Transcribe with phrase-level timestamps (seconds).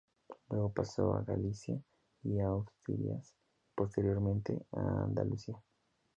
[0.49, 1.79] Luego pasó a Galicia
[2.23, 5.61] y Asturias y posteriormente a Andalucía.